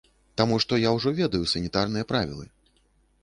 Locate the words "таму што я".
0.39-0.93